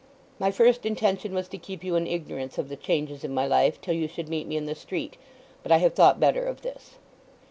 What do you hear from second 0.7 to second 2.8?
intention was to keep you in ignorance of the